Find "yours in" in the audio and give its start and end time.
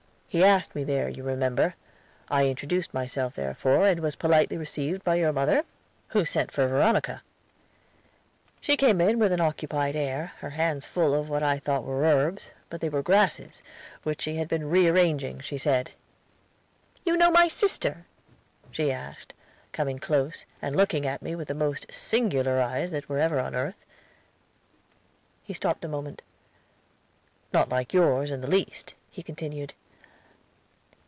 27.93-28.39